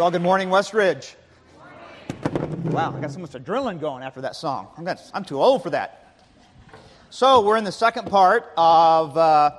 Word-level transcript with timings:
Well, 0.00 0.10
good 0.10 0.22
morning, 0.22 0.48
West 0.48 0.72
Ridge. 0.72 1.14
Wow, 2.64 2.94
I 2.96 3.00
got 3.02 3.10
so 3.10 3.18
much 3.18 3.32
adrenaline 3.32 3.78
going 3.78 4.02
after 4.02 4.22
that 4.22 4.34
song. 4.34 4.68
I'm, 4.78 4.84
gonna, 4.86 4.98
I'm 5.12 5.26
too 5.26 5.38
old 5.42 5.62
for 5.62 5.68
that. 5.68 6.16
So, 7.10 7.42
we're 7.42 7.58
in 7.58 7.64
the 7.64 7.70
second 7.70 8.06
part 8.06 8.50
of 8.56 9.14
uh, 9.18 9.50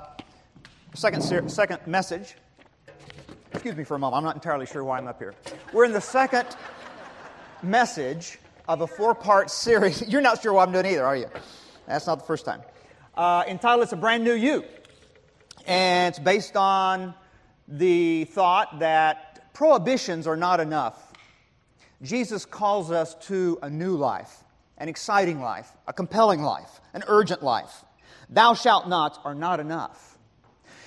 second, 0.94 1.22
ser- 1.22 1.48
second 1.48 1.86
message. 1.86 2.34
Excuse 3.52 3.76
me 3.76 3.84
for 3.84 3.94
a 3.94 4.00
moment, 4.00 4.18
I'm 4.18 4.24
not 4.24 4.34
entirely 4.34 4.66
sure 4.66 4.82
why 4.82 4.98
I'm 4.98 5.06
up 5.06 5.20
here. 5.20 5.32
We're 5.72 5.84
in 5.84 5.92
the 5.92 6.00
second 6.00 6.48
message 7.62 8.40
of 8.66 8.80
a 8.80 8.86
four 8.88 9.14
part 9.14 9.48
series. 9.48 10.02
You're 10.08 10.22
not 10.22 10.42
sure 10.42 10.52
what 10.54 10.66
I'm 10.66 10.72
doing 10.72 10.86
either, 10.86 11.06
are 11.06 11.16
you? 11.16 11.28
That's 11.86 12.08
not 12.08 12.18
the 12.18 12.24
first 12.24 12.44
time. 12.44 12.62
Uh, 13.14 13.44
entitled 13.46 13.84
It's 13.84 13.92
a 13.92 13.96
Brand 13.96 14.24
New 14.24 14.34
You. 14.34 14.64
And 15.68 16.08
it's 16.08 16.18
based 16.18 16.56
on 16.56 17.14
the 17.68 18.24
thought 18.24 18.80
that 18.80 19.31
prohibitions 19.52 20.26
are 20.26 20.36
not 20.36 20.60
enough. 20.60 21.12
Jesus 22.02 22.44
calls 22.44 22.90
us 22.90 23.14
to 23.26 23.58
a 23.62 23.70
new 23.70 23.96
life, 23.96 24.42
an 24.78 24.88
exciting 24.88 25.40
life, 25.40 25.70
a 25.86 25.92
compelling 25.92 26.42
life, 26.42 26.80
an 26.94 27.04
urgent 27.06 27.42
life. 27.42 27.84
Thou 28.28 28.54
shalt 28.54 28.88
not 28.88 29.20
are 29.24 29.34
not 29.34 29.60
enough. 29.60 30.18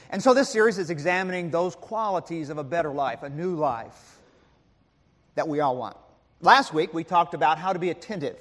And 0.09 0.21
so 0.21 0.33
this 0.33 0.49
series 0.49 0.77
is 0.77 0.89
examining 0.89 1.51
those 1.51 1.75
qualities 1.75 2.49
of 2.49 2.57
a 2.57 2.63
better 2.63 2.91
life, 2.91 3.23
a 3.23 3.29
new 3.29 3.55
life 3.55 4.17
that 5.35 5.47
we 5.47 5.59
all 5.59 5.77
want. 5.77 5.97
Last 6.41 6.73
week 6.73 6.93
we 6.93 7.03
talked 7.03 7.33
about 7.33 7.57
how 7.57 7.73
to 7.73 7.79
be 7.79 7.89
attentive. 7.89 8.37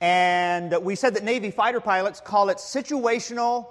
And 0.00 0.74
we 0.82 0.94
said 0.94 1.14
that 1.14 1.24
Navy 1.24 1.50
fighter 1.50 1.80
pilots 1.80 2.20
call 2.20 2.50
it 2.50 2.58
situational 2.58 3.66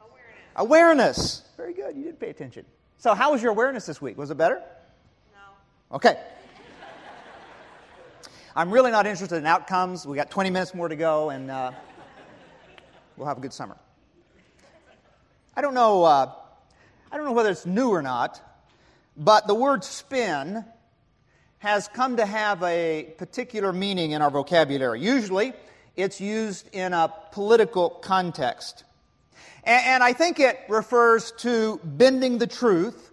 awareness. 0.00 0.56
awareness. 0.56 1.42
Very 1.56 1.74
good, 1.74 1.96
you 1.96 2.04
did 2.04 2.18
pay 2.18 2.30
attention. 2.30 2.64
So, 2.98 3.14
how 3.14 3.32
was 3.32 3.42
your 3.42 3.52
awareness 3.52 3.84
this 3.84 4.00
week? 4.00 4.16
Was 4.16 4.30
it 4.30 4.38
better? 4.38 4.62
No. 5.34 5.96
Okay. 5.96 6.18
I'm 8.54 8.70
really 8.70 8.90
not 8.90 9.06
interested 9.06 9.36
in 9.36 9.44
outcomes. 9.44 10.06
We 10.06 10.16
got 10.16 10.30
20 10.30 10.48
minutes 10.48 10.74
more 10.74 10.88
to 10.88 10.96
go, 10.96 11.28
and 11.28 11.50
uh, 11.50 11.72
we'll 13.18 13.28
have 13.28 13.36
a 13.36 13.40
good 13.42 13.52
summer. 13.52 13.76
I 15.54 15.60
don't 15.60 15.74
know. 15.74 16.04
Uh, 16.04 16.32
I 17.12 17.16
don't 17.18 17.26
know 17.26 17.32
whether 17.32 17.50
it's 17.50 17.66
new 17.66 17.90
or 17.90 18.00
not, 18.00 18.40
but 19.14 19.46
the 19.46 19.54
word 19.54 19.84
spin 19.84 20.64
has 21.58 21.88
come 21.88 22.16
to 22.16 22.24
have 22.24 22.62
a 22.62 23.14
particular 23.18 23.74
meaning 23.74 24.12
in 24.12 24.22
our 24.22 24.30
vocabulary. 24.30 25.02
Usually, 25.02 25.52
it's 25.96 26.18
used 26.18 26.74
in 26.74 26.94
a 26.94 27.12
political 27.32 27.90
context. 27.90 28.84
And, 29.64 29.86
and 29.86 30.02
I 30.02 30.12
think 30.12 30.40
it 30.40 30.58
refers 30.68 31.32
to 31.38 31.80
bending 31.84 32.38
the 32.38 32.46
truth 32.46 33.12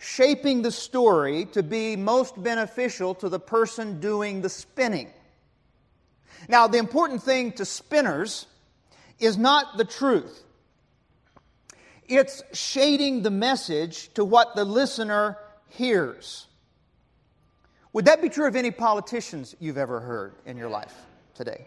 shaping 0.00 0.62
the 0.62 0.72
story 0.72 1.44
to 1.44 1.62
be 1.62 1.94
most 1.94 2.42
beneficial 2.42 3.14
to 3.14 3.28
the 3.28 3.38
person 3.38 4.00
doing 4.00 4.40
the 4.40 4.48
spinning. 4.48 5.08
Now, 6.48 6.66
the 6.66 6.78
important 6.78 7.22
thing 7.22 7.52
to 7.52 7.66
spinners 7.66 8.46
is 9.18 9.36
not 9.36 9.76
the 9.76 9.84
truth, 9.84 10.42
it's 12.08 12.42
shading 12.52 13.22
the 13.22 13.30
message 13.30 14.12
to 14.14 14.24
what 14.24 14.56
the 14.56 14.64
listener 14.64 15.36
hears. 15.68 16.46
Would 17.92 18.06
that 18.06 18.22
be 18.22 18.28
true 18.28 18.46
of 18.46 18.56
any 18.56 18.70
politicians 18.70 19.54
you've 19.60 19.78
ever 19.78 20.00
heard 20.00 20.34
in 20.46 20.56
your 20.56 20.70
life 20.70 20.94
today 21.34 21.66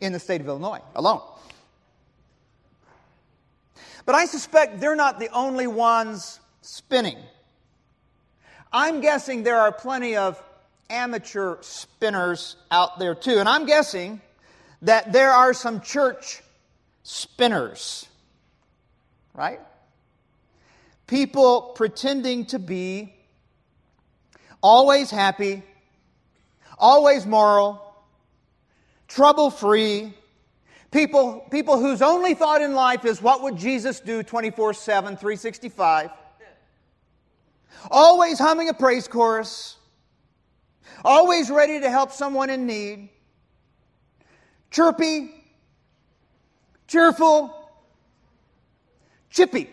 in 0.00 0.12
the 0.12 0.18
state 0.18 0.40
of 0.40 0.48
Illinois 0.48 0.80
alone? 0.94 1.20
But 4.08 4.14
I 4.14 4.24
suspect 4.24 4.80
they're 4.80 4.96
not 4.96 5.20
the 5.20 5.28
only 5.34 5.66
ones 5.66 6.40
spinning. 6.62 7.18
I'm 8.72 9.02
guessing 9.02 9.42
there 9.42 9.60
are 9.60 9.70
plenty 9.70 10.16
of 10.16 10.42
amateur 10.88 11.58
spinners 11.60 12.56
out 12.70 12.98
there 12.98 13.14
too. 13.14 13.38
And 13.38 13.46
I'm 13.46 13.66
guessing 13.66 14.22
that 14.80 15.12
there 15.12 15.30
are 15.30 15.52
some 15.52 15.82
church 15.82 16.40
spinners, 17.02 18.08
right? 19.34 19.60
People 21.06 21.72
pretending 21.74 22.46
to 22.46 22.58
be 22.58 23.12
always 24.62 25.10
happy, 25.10 25.62
always 26.78 27.26
moral, 27.26 27.94
trouble 29.06 29.50
free, 29.50 30.14
people, 30.90 31.46
people 31.50 31.78
whose 31.78 32.02
only 32.02 32.34
thought 32.34 32.62
in 32.62 32.74
life 32.74 33.04
is 33.04 33.20
what 33.22 33.42
would 33.42 33.56
Jesus 33.56 34.00
do 34.00 34.22
24 34.22 34.74
7, 34.74 35.16
365 35.16 36.10
always 37.90 38.38
humming 38.38 38.68
a 38.68 38.74
praise 38.74 39.08
chorus, 39.08 39.76
always 41.04 41.50
ready 41.50 41.80
to 41.80 41.90
help 41.90 42.12
someone 42.12 42.50
in 42.50 42.66
need, 42.66 43.08
chirpy, 44.70 45.30
cheerful, 46.86 47.70
chippy. 49.30 49.70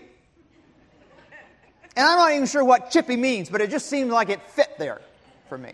And 1.98 2.06
I'm 2.06 2.18
not 2.18 2.32
even 2.34 2.46
sure 2.46 2.64
what 2.64 2.92
chippy 2.92 3.16
means, 3.16 3.50
but 3.50 3.62
it 3.62 3.70
just 3.70 3.88
seemed 3.88 4.12
like 4.12 4.30
it 4.30 4.42
fit 4.50 4.78
there 4.78 5.02
for 5.48 5.58
me. 5.58 5.72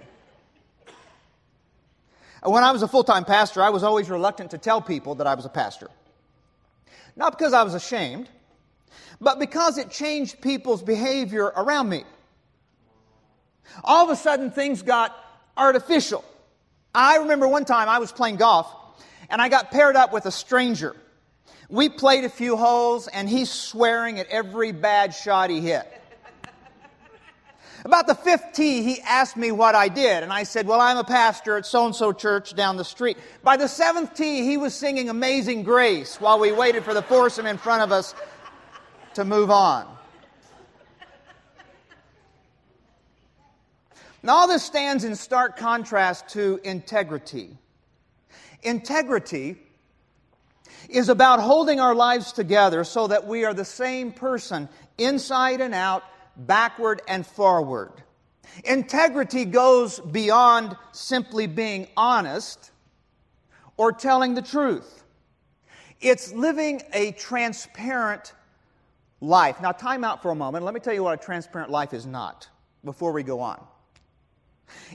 When 2.44 2.64
I 2.64 2.72
was 2.72 2.82
a 2.82 2.88
full 2.88 3.04
time 3.04 3.26
pastor, 3.26 3.62
I 3.62 3.70
was 3.70 3.84
always 3.84 4.10
reluctant 4.10 4.52
to 4.52 4.58
tell 4.58 4.82
people 4.82 5.16
that 5.16 5.28
I 5.28 5.36
was 5.36 5.46
a 5.46 5.50
pastor. 5.50 5.90
Not 7.16 7.38
because 7.38 7.54
I 7.54 7.64
was 7.64 7.76
ashamed, 7.76 8.30
but 9.20 9.38
because 9.38 9.78
it 9.78 9.92
changed 9.92 10.42
people's 10.42 10.82
behavior 10.82 11.46
around 11.46 11.90
me. 11.90 12.04
All 13.84 14.04
of 14.04 14.10
a 14.10 14.16
sudden, 14.16 14.52
things 14.52 14.82
got 14.82 15.16
artificial. 15.56 16.26
I 16.94 17.18
remember 17.18 17.48
one 17.48 17.66
time 17.66 17.88
I 17.88 18.00
was 18.00 18.12
playing 18.12 18.38
golf 18.38 18.68
and 19.30 19.42
I 19.42 19.48
got 19.48 19.72
paired 19.72 19.96
up 19.96 20.12
with 20.12 20.26
a 20.26 20.32
stranger. 20.32 20.96
We 21.70 21.88
played 21.90 22.26
a 22.26 22.30
few 22.30 22.58
holes 22.58 23.08
and 23.08 23.30
he's 23.30 23.50
swearing 23.50 24.20
at 24.20 24.28
every 24.28 24.72
bad 24.72 25.14
shot 25.14 25.50
he 25.50 25.62
hit. 25.62 26.01
About 27.84 28.06
the 28.06 28.16
fifth 28.16 28.54
tee, 28.54 28.84
he 28.84 29.02
asked 29.02 29.36
me 29.36 29.52
what 29.52 29.74
I 29.74 29.88
did, 29.88 30.22
and 30.22 30.32
I 30.32 30.44
said, 30.44 30.68
Well, 30.68 30.80
I'm 30.80 30.98
a 30.98 31.04
pastor 31.04 31.58
at 31.58 31.66
so 31.66 31.86
and 31.86 31.96
so 31.96 32.12
church 32.14 32.54
down 32.54 32.78
the 32.78 32.86
street. 32.86 33.18
By 33.44 33.58
the 33.58 33.68
seventh 33.68 34.14
tee, 34.14 34.44
he 34.44 34.58
was 34.58 34.76
singing 34.76 35.10
Amazing 35.10 35.64
Grace 35.64 36.22
while 36.22 36.38
we 36.40 36.52
waited 36.52 36.84
for 36.84 36.94
the 36.94 37.02
foursome 37.02 37.48
in 37.48 37.58
front 37.58 37.82
of 37.82 37.92
us 37.92 38.14
to 39.16 39.26
move 39.26 39.50
on. 39.50 39.88
Now, 44.24 44.34
all 44.34 44.48
this 44.48 44.64
stands 44.64 45.04
in 45.04 45.16
stark 45.16 45.58
contrast 45.58 46.30
to 46.30 46.60
integrity. 46.64 47.58
Integrity 48.62 49.58
is 50.90 51.10
about 51.10 51.40
holding 51.40 51.80
our 51.80 51.96
lives 51.96 52.32
together 52.32 52.84
so 52.84 53.08
that 53.08 53.26
we 53.26 53.46
are 53.46 53.54
the 53.56 53.66
same 53.66 54.12
person 54.12 54.70
inside 55.00 55.62
and 55.62 55.74
out, 55.74 56.04
backward 56.36 57.02
and 57.08 57.26
forward. 57.26 57.92
Integrity 58.64 59.46
goes 59.46 60.00
beyond 60.00 60.76
simply 60.92 61.48
being 61.48 61.88
honest 61.96 62.72
or 63.78 63.92
telling 63.92 64.34
the 64.36 64.42
truth. 64.42 65.04
It's 66.00 66.34
living 66.34 66.82
a 66.94 67.12
transparent 67.14 68.34
life. 69.22 69.62
Now, 69.62 69.72
time 69.72 70.04
out 70.04 70.22
for 70.22 70.32
a 70.32 70.36
moment. 70.36 70.66
Let 70.66 70.74
me 70.74 70.80
tell 70.80 70.94
you 70.94 71.04
what 71.04 71.14
a 71.14 71.24
transparent 71.24 71.70
life 71.70 71.94
is 71.94 72.06
not 72.06 72.50
before 72.84 73.12
we 73.12 73.24
go 73.24 73.40
on. 73.40 73.64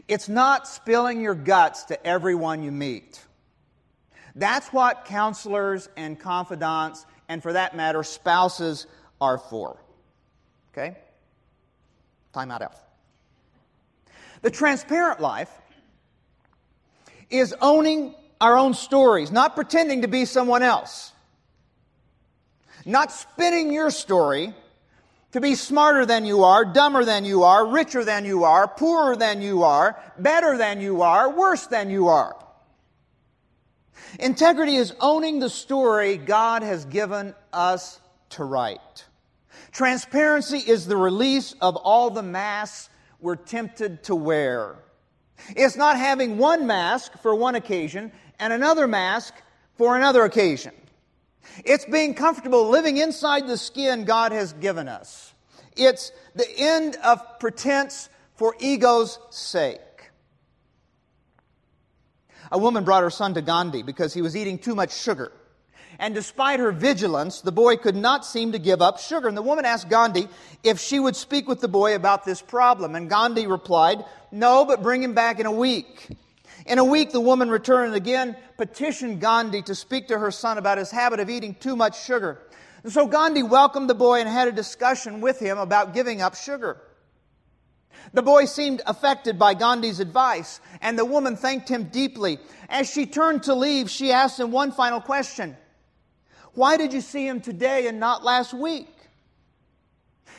It's 0.09 0.29
not 0.29 0.67
spilling 0.67 1.21
your 1.21 1.35
guts 1.35 1.85
to 1.85 2.07
everyone 2.07 2.63
you 2.63 2.73
meet. 2.73 3.23
That's 4.35 4.69
what 4.69 5.05
counselors 5.05 5.89
and 5.97 6.19
confidants, 6.19 7.07
and 7.29 7.43
for 7.43 7.53
that 7.55 7.77
matter, 7.77 8.03
spouses, 8.03 8.87
are 9.21 9.39
for. 9.39 9.79
Okay? 10.73 10.97
Time 12.37 12.51
out, 12.51 12.61
Elf. 12.61 12.79
The 14.43 14.51
transparent 14.51 15.21
life 15.21 15.51
is 17.31 17.55
owning 17.63 18.15
our 18.43 18.59
own 18.59 18.75
stories, 18.75 19.33
not 19.33 19.55
pretending 19.55 20.03
to 20.03 20.09
be 20.09 20.27
someone 20.27 20.63
else, 20.63 21.13
not 22.85 23.11
spinning 23.11 23.73
your 23.73 23.91
story 23.91 24.53
to 25.33 25.41
be 25.41 25.55
smarter 25.55 26.05
than 26.05 26.27
you 26.27 26.45
are, 26.45 26.67
dumber 26.67 27.07
than 27.07 27.25
you 27.25 27.45
are, 27.45 27.67
richer 27.67 28.05
than 28.05 28.27
you 28.27 28.45
are, 28.45 28.69
poorer 28.69 29.17
than 29.17 29.41
you 29.41 29.63
are, 29.63 29.99
better 30.19 30.59
than 30.59 30.83
you 30.83 31.01
are, 31.01 31.31
worse 31.31 31.67
than 31.69 31.89
you 31.89 32.09
are. 32.09 32.37
Integrity 34.21 34.77
is 34.77 34.93
owning 35.01 35.39
the 35.39 35.49
story 35.49 36.19
God 36.19 36.63
has 36.63 36.85
given 36.85 37.35
us 37.55 37.99
to 38.29 38.45
write. 38.45 39.07
Transparency 39.77 40.57
is 40.57 40.87
the 40.87 40.97
release 40.97 41.55
of 41.61 41.77
all 41.77 42.09
the 42.09 42.23
masks 42.23 42.89
we're 43.21 43.37
tempted 43.37 44.05
to 44.05 44.15
wear. 44.15 44.77
It's 45.51 45.77
not 45.77 45.99
having 45.99 46.39
one 46.39 46.67
mask 46.67 47.13
for 47.21 47.35
one 47.35 47.57
occasion 47.57 48.11
and 48.39 48.55
another 48.55 48.89
mask 48.89 49.35
for 49.77 49.95
another 49.95 50.25
occasion. 50.25 50.73
It's 51.63 51.85
being 51.85 52.15
comfortable 52.15 52.71
living 52.71 52.97
inside 52.97 53.47
the 53.47 53.59
skin 53.59 54.07
God 54.07 54.33
has 54.33 54.55
given 54.55 54.89
us. 54.89 55.35
It's 55.77 56.11
the 56.35 56.49
end 56.57 56.97
of 57.05 57.39
pretense 57.39 58.09
for 58.37 58.57
ego's 58.59 59.19
sake. 59.29 60.11
A 62.51 62.57
woman 62.57 62.83
brought 62.83 63.03
her 63.03 63.11
son 63.11 63.35
to 63.35 63.43
Gandhi 63.43 63.83
because 63.83 64.15
he 64.15 64.23
was 64.23 64.39
eating 64.39 64.59
too 64.59 64.75
much 64.75 64.97
sugar. 64.97 65.33
And 65.99 66.15
despite 66.15 66.61
her 66.61 66.73
vigilance, 66.73 67.41
the 67.41 67.53
boy 67.53 67.77
could 67.77 67.97
not 67.97 68.27
seem 68.27 68.53
to 68.53 68.59
give 68.59 68.83
up 68.83 68.99
sugar. 68.99 69.29
And 69.29 69.37
the 69.37 69.43
woman 69.43 69.65
asked 69.65 69.89
Gandhi 69.89 70.29
if 70.63 70.79
she 70.79 71.01
would 71.01 71.17
speak 71.17 71.49
with 71.49 71.61
the 71.61 71.69
boy 71.69 71.95
about 71.95 72.25
this 72.25 72.43
problem. 72.43 72.95
And 72.95 73.09
Gandhi 73.09 73.47
replied, 73.47 74.05
No, 74.31 74.65
but 74.65 74.83
bring 74.83 75.03
him 75.03 75.15
back 75.15 75.41
in 75.41 75.47
a 75.47 75.53
week. 75.53 76.09
In 76.67 76.79
a 76.79 76.85
week, 76.85 77.13
the 77.13 77.21
woman 77.21 77.49
returned 77.49 77.89
and 77.89 77.97
again 77.97 78.37
petitioned 78.59 79.21
Gandhi 79.21 79.63
to 79.63 79.75
speak 79.75 80.09
to 80.09 80.19
her 80.19 80.31
son 80.31 80.59
about 80.59 80.79
his 80.79 80.91
habit 80.91 81.21
of 81.21 81.31
eating 81.31 81.55
too 81.55 81.77
much 81.77 82.05
sugar. 82.05 82.43
And 82.83 82.93
so 82.93 83.07
Gandhi 83.07 83.43
welcomed 83.43 83.89
the 83.89 83.95
boy 83.95 84.21
and 84.21 84.29
had 84.29 84.49
a 84.49 84.53
discussion 84.53 85.21
with 85.21 85.39
him 85.39 85.59
about 85.59 85.95
giving 85.95 86.21
up 86.21 86.35
sugar. 86.35 86.79
The 88.13 88.23
boy 88.23 88.45
seemed 88.45 88.83
affected 88.87 89.39
by 89.39 89.55
Gandhi's 89.55 90.01
advice, 90.01 90.61
and 90.81 90.99
the 90.99 91.05
woman 91.05 91.37
thanked 91.37 91.69
him 91.69 91.85
deeply. 91.85 92.39
As 92.69 92.91
she 92.91 93.07
turned 93.07 93.45
to 93.45 93.55
leave, 93.55 93.91
she 93.91 94.13
asked 94.13 94.39
him 94.39 94.53
one 94.53 94.73
final 94.73 95.01
question 95.01 95.57
Why 96.57 96.79
did 96.79 96.95
you 96.95 97.03
see 97.03 97.29
him 97.29 97.43
today 97.43 97.87
and 97.87 98.01
not 98.01 98.25
last 98.25 98.55
week? 98.55 98.89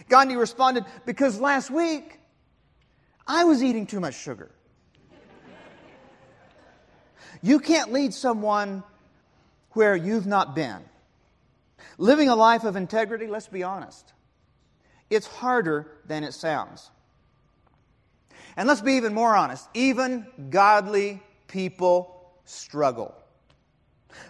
Gandhi 0.09 0.35
responded, 0.35 0.83
Because 1.05 1.39
last 1.39 1.69
week 1.69 2.19
I 3.27 3.43
was 3.43 3.63
eating 3.63 3.85
too 3.85 3.99
much 3.99 4.15
sugar. 4.15 4.49
you 7.43 7.59
can't 7.59 7.93
lead 7.93 8.15
someone 8.15 8.83
where 9.71 9.95
you've 9.95 10.25
not 10.25 10.55
been. 10.55 10.79
Living 11.99 12.29
a 12.29 12.35
life 12.35 12.63
of 12.63 12.75
integrity, 12.75 13.27
let's 13.27 13.47
be 13.47 13.61
honest, 13.61 14.13
it's 15.11 15.27
harder 15.27 15.87
than 16.07 16.23
it 16.23 16.33
sounds. 16.33 16.89
And 18.55 18.67
let's 18.67 18.81
be 18.81 18.93
even 18.93 19.13
more 19.13 19.35
honest 19.35 19.69
even 19.75 20.25
godly 20.49 21.21
people 21.47 22.31
struggle. 22.45 23.13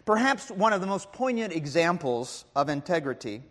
Perhaps 0.05 0.51
one 0.51 0.73
of 0.73 0.81
the 0.81 0.87
most 0.87 1.11
poignant 1.11 1.53
examples 1.53 2.45
of 2.55 2.69
integrity 2.69 3.43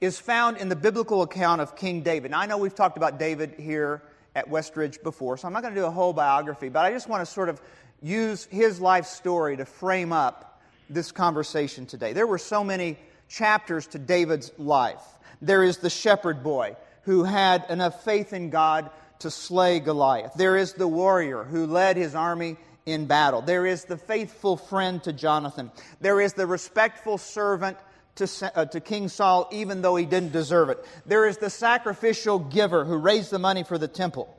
is 0.00 0.18
found 0.18 0.56
in 0.56 0.68
the 0.68 0.76
biblical 0.76 1.22
account 1.22 1.60
of 1.60 1.76
King 1.76 2.02
David. 2.02 2.32
Now, 2.32 2.40
I 2.40 2.46
know 2.46 2.58
we've 2.58 2.74
talked 2.74 2.96
about 2.96 3.18
David 3.18 3.54
here 3.58 4.02
at 4.34 4.48
Westridge 4.48 5.02
before, 5.02 5.36
so 5.36 5.46
I'm 5.46 5.52
not 5.52 5.62
going 5.62 5.74
to 5.74 5.80
do 5.80 5.86
a 5.86 5.90
whole 5.90 6.12
biography, 6.12 6.68
but 6.68 6.84
I 6.84 6.90
just 6.90 7.08
want 7.08 7.24
to 7.24 7.32
sort 7.32 7.48
of 7.48 7.60
use 8.02 8.46
his 8.50 8.80
life 8.80 9.06
story 9.06 9.56
to 9.56 9.64
frame 9.64 10.12
up 10.12 10.60
this 10.90 11.12
conversation 11.12 11.86
today. 11.86 12.12
There 12.12 12.26
were 12.26 12.38
so 12.38 12.64
many 12.64 12.98
chapters 13.28 13.86
to 13.88 13.98
David's 13.98 14.50
life. 14.58 15.02
There 15.40 15.62
is 15.62 15.78
the 15.78 15.90
shepherd 15.90 16.42
boy 16.42 16.76
who 17.02 17.24
had 17.24 17.64
enough 17.68 18.04
faith 18.04 18.32
in 18.32 18.50
God 18.50 18.90
to 19.20 19.30
slay 19.30 19.80
Goliath. 19.80 20.32
There 20.34 20.56
is 20.56 20.72
the 20.72 20.88
warrior 20.88 21.44
who 21.44 21.66
led 21.66 21.96
his 21.96 22.14
army 22.14 22.56
in 22.86 23.06
battle. 23.06 23.42
There 23.42 23.66
is 23.66 23.84
the 23.84 23.96
faithful 23.96 24.56
friend 24.56 25.02
to 25.04 25.12
Jonathan. 25.12 25.70
There 26.00 26.20
is 26.20 26.32
the 26.34 26.46
respectful 26.46 27.18
servant 27.18 27.76
to, 28.16 28.52
uh, 28.54 28.64
to 28.66 28.80
King 28.80 29.08
Saul, 29.08 29.48
even 29.52 29.82
though 29.82 29.96
he 29.96 30.04
didn't 30.04 30.32
deserve 30.32 30.68
it. 30.68 30.84
There 31.06 31.26
is 31.26 31.38
the 31.38 31.50
sacrificial 31.50 32.38
giver 32.38 32.84
who 32.84 32.96
raised 32.96 33.30
the 33.30 33.38
money 33.38 33.62
for 33.62 33.78
the 33.78 33.88
temple. 33.88 34.36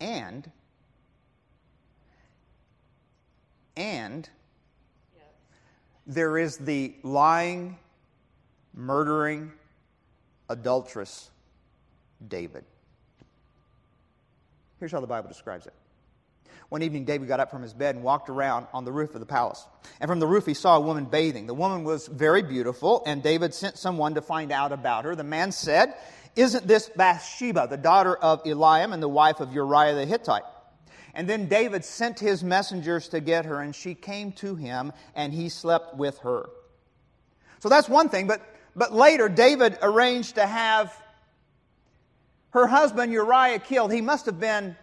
And, 0.00 0.50
and, 3.76 4.28
there 6.06 6.38
is 6.38 6.58
the 6.58 6.94
lying, 7.02 7.78
murdering, 8.74 9.52
adulterous 10.48 11.30
David. 12.28 12.64
Here's 14.78 14.92
how 14.92 15.00
the 15.00 15.06
Bible 15.06 15.28
describes 15.28 15.66
it. 15.66 15.72
One 16.68 16.82
evening, 16.82 17.04
David 17.04 17.28
got 17.28 17.38
up 17.38 17.50
from 17.50 17.62
his 17.62 17.72
bed 17.72 17.94
and 17.94 18.02
walked 18.02 18.28
around 18.28 18.66
on 18.72 18.84
the 18.84 18.90
roof 18.90 19.14
of 19.14 19.20
the 19.20 19.26
palace. 19.26 19.64
And 20.00 20.08
from 20.08 20.18
the 20.18 20.26
roof, 20.26 20.46
he 20.46 20.54
saw 20.54 20.76
a 20.76 20.80
woman 20.80 21.04
bathing. 21.04 21.46
The 21.46 21.54
woman 21.54 21.84
was 21.84 22.08
very 22.08 22.42
beautiful, 22.42 23.04
and 23.06 23.22
David 23.22 23.54
sent 23.54 23.78
someone 23.78 24.14
to 24.14 24.22
find 24.22 24.50
out 24.50 24.72
about 24.72 25.04
her. 25.04 25.14
The 25.14 25.22
man 25.22 25.52
said, 25.52 25.94
Isn't 26.34 26.66
this 26.66 26.88
Bathsheba, 26.88 27.68
the 27.70 27.76
daughter 27.76 28.16
of 28.16 28.42
Eliam 28.42 28.92
and 28.92 29.00
the 29.00 29.08
wife 29.08 29.38
of 29.38 29.54
Uriah 29.54 29.94
the 29.94 30.06
Hittite? 30.06 30.42
And 31.14 31.28
then 31.28 31.46
David 31.46 31.84
sent 31.84 32.18
his 32.18 32.42
messengers 32.42 33.08
to 33.08 33.20
get 33.20 33.44
her, 33.44 33.60
and 33.60 33.74
she 33.74 33.94
came 33.94 34.32
to 34.32 34.56
him, 34.56 34.92
and 35.14 35.32
he 35.32 35.48
slept 35.48 35.96
with 35.96 36.18
her. 36.18 36.48
So 37.60 37.68
that's 37.68 37.88
one 37.88 38.08
thing, 38.08 38.26
but, 38.26 38.42
but 38.74 38.92
later, 38.92 39.28
David 39.28 39.78
arranged 39.82 40.34
to 40.34 40.46
have 40.46 40.92
her 42.50 42.66
husband 42.66 43.12
Uriah 43.12 43.58
killed, 43.58 43.92
he 43.92 44.00
must 44.00 44.26
have 44.26 44.40
been 44.40 44.76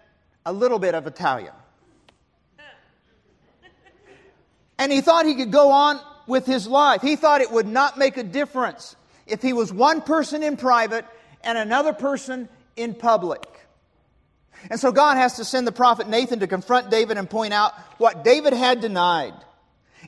a 0.45 0.53
little 0.53 0.79
bit 0.79 0.95
of 0.95 1.07
Italian. 1.07 1.53
And 4.77 4.91
he 4.91 5.01
thought 5.01 5.25
he 5.25 5.35
could 5.35 5.51
go 5.51 5.71
on 5.71 5.99
with 6.27 6.45
his 6.45 6.67
life. 6.67 7.01
He 7.01 7.15
thought 7.15 7.41
it 7.41 7.51
would 7.51 7.67
not 7.67 7.97
make 7.97 8.17
a 8.17 8.23
difference 8.23 8.95
if 9.27 9.41
he 9.41 9.53
was 9.53 9.71
one 9.71 10.01
person 10.01 10.43
in 10.43 10.57
private 10.57 11.05
and 11.43 11.57
another 11.57 11.93
person 11.93 12.49
in 12.75 12.95
public. 12.95 13.45
And 14.69 14.79
so 14.79 14.91
God 14.91 15.15
has 15.17 15.35
to 15.37 15.45
send 15.45 15.67
the 15.67 15.71
prophet 15.71 16.07
Nathan 16.07 16.39
to 16.39 16.47
confront 16.47 16.89
David 16.89 17.17
and 17.17 17.29
point 17.29 17.53
out 17.53 17.73
what 17.97 18.23
David 18.23 18.53
had 18.53 18.81
denied. 18.81 19.33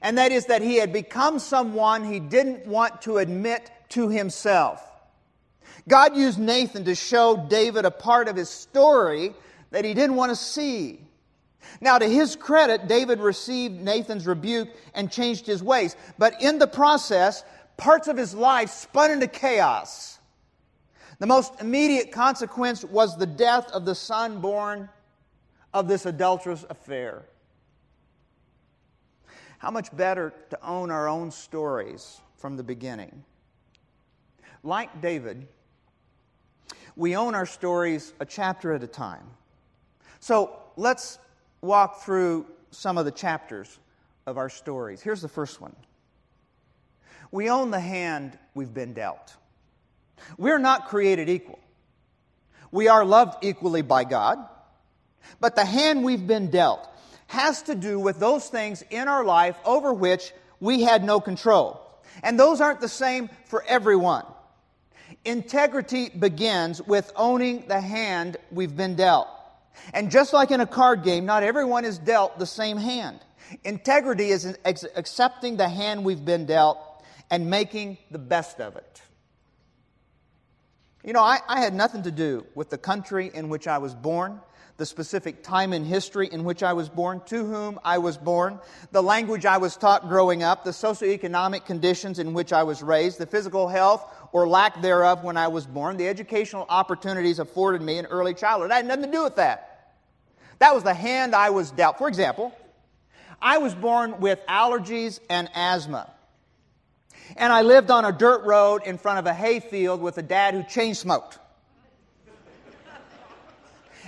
And 0.02 0.18
that 0.18 0.32
is 0.32 0.46
that 0.48 0.62
he 0.62 0.76
had 0.76 0.94
become 0.94 1.40
someone 1.40 2.04
he 2.04 2.20
didn't 2.20 2.66
want 2.66 3.02
to 3.04 3.18
admit 3.18 3.70
to 3.90 4.10
himself. 4.10 4.82
God 5.88 6.16
used 6.16 6.40
Nathan 6.40 6.86
to 6.86 6.96
show 6.96 7.46
David 7.50 7.86
a 7.86 7.92
part 7.92 8.28
of 8.28 8.36
his 8.36 8.50
story 8.50 9.34
that 9.72 9.86
he 9.86 9.94
didn't 9.94 10.16
want 10.16 10.32
to 10.32 10.36
see. 10.36 11.00
Now, 11.82 11.98
to 11.98 12.08
his 12.08 12.36
credit, 12.36 12.88
David 12.88 13.20
received 13.20 13.82
Nathan's 13.82 14.28
rebuke 14.28 14.70
and 14.94 15.12
changed 15.12 15.46
his 15.46 15.62
ways. 15.62 15.96
But 16.18 16.42
in 16.42 16.60
the 16.60 16.68
process, 16.68 17.44
parts 17.78 18.08
of 18.08 18.18
his 18.18 18.34
life 18.34 18.70
spun 18.70 19.12
into 19.12 19.28
chaos. 19.28 20.20
The 21.20 21.28
most 21.28 21.54
immediate 21.62 22.12
consequence 22.12 22.84
was 22.84 23.18
the 23.18 23.26
death 23.26 23.72
of 23.72 23.86
the 23.86 23.96
son 23.96 24.42
born 24.42 24.90
of 25.74 25.88
this 25.88 26.06
adulterous 26.06 26.66
affair. 26.70 27.26
How 29.58 29.72
much 29.72 29.96
better 29.96 30.34
to 30.50 30.66
own 30.66 30.92
our 30.92 31.08
own 31.08 31.32
stories 31.32 32.20
from 32.38 32.58
the 32.58 32.64
beginning? 32.64 33.24
Like 34.64 35.02
David, 35.02 35.48
we 36.96 37.16
own 37.16 37.36
our 37.36 37.46
stories 37.46 38.14
a 38.20 38.26
chapter 38.26 38.74
at 38.74 38.84
a 38.84 38.88
time. 38.88 39.26
So 40.20 40.60
let's 40.76 41.20
walk 41.66 42.04
through 42.04 42.46
some 42.72 42.98
of 42.98 43.06
the 43.06 43.12
chapters 43.12 43.80
of 44.26 44.38
our 44.38 44.50
stories. 44.50 45.02
Here's 45.02 45.22
the 45.22 45.30
first 45.30 45.60
one 45.62 45.76
We 47.32 47.50
own 47.50 47.72
the 47.72 47.80
hand 47.80 48.38
we've 48.54 48.74
been 48.74 48.94
dealt. 48.94 49.36
We're 50.38 50.60
not 50.60 50.88
created 50.88 51.30
equal. 51.30 51.60
We 52.72 52.88
are 52.88 53.06
loved 53.06 53.44
equally 53.44 53.82
by 53.82 54.04
God, 54.04 54.40
but 55.40 55.56
the 55.56 55.66
hand 55.66 56.04
we've 56.04 56.26
been 56.26 56.50
dealt 56.50 56.88
has 57.28 57.64
to 57.64 57.76
do 57.76 58.00
with 58.00 58.20
those 58.20 58.48
things 58.48 58.84
in 58.90 59.08
our 59.08 59.24
life 59.24 59.58
over 59.66 59.94
which 59.94 60.32
we 60.60 60.84
had 60.84 61.04
no 61.04 61.20
control. 61.20 61.82
And 62.24 62.40
those 62.40 62.62
aren't 62.62 62.82
the 62.82 62.90
same 62.90 63.30
for 63.46 63.64
everyone. 63.68 64.26
Integrity 65.24 66.10
begins 66.10 66.82
with 66.82 67.12
owning 67.16 67.66
the 67.68 67.82
hand 67.82 68.38
we've 68.52 68.76
been 68.76 68.96
dealt. 68.96 69.28
And 69.94 70.12
just 70.12 70.34
like 70.34 70.52
in 70.52 70.62
a 70.62 70.66
card 70.66 71.04
game, 71.04 71.26
not 71.26 71.44
everyone 71.44 71.86
is 71.86 71.98
dealt 71.98 72.40
the 72.40 72.46
same 72.46 72.78
hand. 72.78 73.20
Integrity 73.64 74.30
is 74.30 74.58
accepting 74.66 75.58
the 75.58 75.70
hand 75.70 76.04
we've 76.04 76.24
been 76.24 76.46
dealt 76.46 76.80
and 77.30 77.50
making 77.50 77.98
the 78.12 78.20
best 78.20 78.60
of 78.60 78.76
it. 78.76 79.02
You 81.04 81.14
know, 81.14 81.22
I, 81.22 81.40
I, 81.48 81.60
had 81.60 81.76
nothing 81.76 82.04
to 82.04 82.12
do 82.12 82.48
with 82.56 82.72
the 82.72 82.80
country 82.80 83.30
in 83.32 83.48
which 83.48 83.68
I 83.68 83.78
was 83.78 83.94
born, 83.94 84.42
the 84.78 84.86
specific 84.86 85.42
time 85.42 85.72
in 85.72 85.86
history 85.86 86.28
in 86.30 86.44
which 86.44 86.62
I 86.62 86.74
was 86.74 86.90
born, 86.90 87.22
to 87.28 87.46
whom 87.46 87.80
I 87.84 87.98
was 87.98 88.18
born, 88.18 88.60
the 88.92 89.02
language 89.02 89.46
I 89.46 89.58
was 89.58 89.78
taught 89.78 90.10
growing 90.10 90.44
up, 90.44 90.66
the 90.66 90.72
socioeconomic 90.72 91.66
conditions 91.66 92.20
in 92.20 92.34
which 92.34 92.52
I 92.52 92.64
was 92.64 92.84
raised, 92.84 93.18
the 93.18 93.26
physical 93.26 93.70
health 93.70 94.06
or 94.34 94.48
lack 94.48 94.82
thereof 94.82 95.24
when 95.24 95.38
I 95.38 95.48
was 95.48 95.66
born, 95.66 95.96
the 95.96 96.10
educational 96.10 96.66
opportunities 96.68 97.40
afforded 97.40 97.82
me 97.82 97.98
in 97.98 98.06
early 98.08 98.34
childhood. 98.34 98.72
I 98.72 98.78
had 98.78 98.86
nothing 98.86 99.06
to 99.06 99.12
do 99.12 99.24
with 99.24 99.38
that. 99.38 99.94
That 100.60 100.74
was 100.74 100.84
the 100.84 100.94
hand 100.94 101.34
I 101.34 101.52
was 101.52 101.72
dealt. 101.72 101.98
For 101.98 102.10
example, 102.10 102.54
I 103.42 103.60
was 103.60 103.74
born 103.74 104.20
with 104.20 104.40
allergies 104.48 105.20
and 105.30 105.50
asthma. 105.54 106.12
And 107.38 107.52
I 107.52 107.62
lived 107.62 107.92
on 107.92 108.06
a 108.06 108.12
dirt 108.12 108.44
road 108.44 108.84
in 108.86 108.98
front 108.98 109.20
of 109.20 109.26
a 109.26 109.34
hayfield 109.34 110.02
with 110.02 110.18
a 110.18 110.22
dad 110.22 110.54
who 110.54 110.64
chain 110.64 110.96
smoked. 110.96 111.40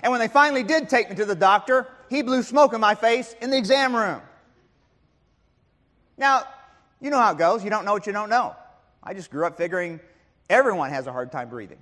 And 0.04 0.12
when 0.12 0.20
they 0.20 0.28
finally 0.28 0.64
did 0.64 0.90
take 0.90 1.10
me 1.10 1.16
to 1.16 1.26
the 1.26 1.36
doctor, 1.36 1.88
he 2.10 2.22
blew 2.22 2.44
smoke 2.44 2.74
in 2.74 2.82
my 2.82 2.96
face 2.96 3.36
in 3.42 3.50
the 3.50 3.58
exam 3.58 3.96
room. 3.96 4.22
Now, 6.18 6.44
you 7.02 7.10
know 7.10 7.20
how 7.20 7.32
it 7.32 7.38
goes. 7.38 7.64
You 7.64 7.70
don't 7.70 7.86
know 7.86 7.94
what 7.94 8.08
you 8.08 8.14
don't 8.14 8.30
know. 8.30 8.56
I 9.04 9.14
just 9.14 9.30
grew 9.30 9.46
up 9.46 9.58
figuring 9.58 10.00
Everyone 10.50 10.90
has 10.92 11.08
a 11.08 11.12
hard 11.12 11.32
time 11.32 11.50
breathing. 11.50 11.80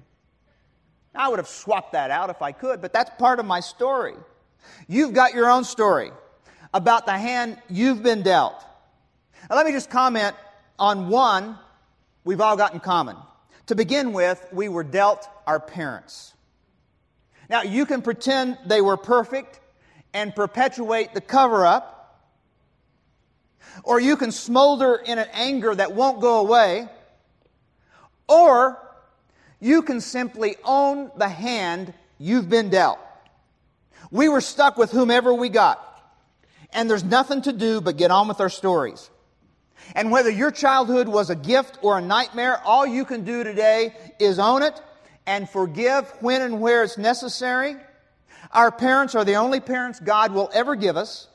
I 1.13 1.29
would 1.29 1.39
have 1.39 1.48
swapped 1.48 1.93
that 1.93 2.12
out 2.12 2.29
if 2.29 2.41
I 2.41 2.51
could, 2.51 2.81
but 2.81 2.91
that's 2.91 3.12
part 3.17 3.39
of 3.39 3.45
my 3.45 3.60
story. 3.60 4.15
You've 4.88 5.13
got 5.13 5.34
your 5.34 5.50
own 5.50 5.63
story 5.63 6.12
about 6.74 7.05
the 7.05 7.17
hand 7.17 7.57
you've 7.69 8.03
been 8.03 8.22
dealt. 8.22 8.62
Now, 9.50 9.55
let 9.55 9.65
me 9.65 9.72
just 9.72 9.89
comment 9.89 10.36
on 10.77 11.10
one 11.10 11.57
we've 12.24 12.41
all 12.41 12.57
got 12.57 12.74
in 12.74 12.79
common. 12.79 13.15
To 13.67 13.75
begin 13.75 14.13
with, 14.13 14.45
we 14.51 14.67
were 14.67 14.84
dealt 14.84 15.29
our 15.48 15.60
parents. 15.60 16.34
Now, 17.49 17.61
you 17.61 17.85
can 17.85 18.01
pretend 18.01 18.57
they 18.65 18.81
were 18.81 18.97
perfect 18.97 19.59
and 20.13 20.35
perpetuate 20.35 21.13
the 21.13 21.21
cover 21.21 21.65
up, 21.65 21.91
or 23.83 23.99
you 23.99 24.15
can 24.17 24.31
smolder 24.31 24.95
in 24.95 25.19
an 25.19 25.27
anger 25.33 25.75
that 25.75 25.93
won't 25.93 26.21
go 26.21 26.39
away, 26.39 26.87
or 28.27 28.79
you 29.59 29.81
can 29.81 30.01
simply 30.01 30.55
own 30.63 31.11
the 31.17 31.27
hand 31.27 31.93
you've 32.17 32.49
been 32.49 32.69
dealt. 32.69 32.99
We 34.11 34.29
were 34.29 34.41
stuck 34.41 34.77
with 34.77 34.91
whomever 34.91 35.33
we 35.33 35.49
got, 35.49 35.81
and 36.71 36.89
there's 36.89 37.03
nothing 37.03 37.41
to 37.43 37.53
do 37.53 37.81
but 37.81 37.97
get 37.97 38.11
on 38.11 38.27
with 38.27 38.39
our 38.39 38.49
stories. 38.49 39.09
And 39.93 40.09
whether 40.09 40.29
your 40.29 40.51
childhood 40.51 41.07
was 41.07 41.29
a 41.29 41.35
gift 41.35 41.77
or 41.81 41.97
a 41.97 42.01
nightmare, 42.01 42.59
all 42.63 42.87
you 42.87 43.05
can 43.05 43.23
do 43.23 43.43
today 43.43 43.93
is 44.19 44.39
own 44.39 44.63
it 44.63 44.81
and 45.27 45.50
forgive 45.50 46.10
when 46.20 46.41
and 46.41 46.62
where 46.62 46.84
it's 46.84 46.98
necessary. 46.98 47.75
Our 48.51 48.72
parents 48.72 49.15
are 49.15 49.25
the 49.25 49.36
only 49.36 49.60
parents 49.60 50.00
God 50.00 50.34
will 50.34 50.50
ever 50.53 50.75
give 50.75 50.98
us, 50.98 51.27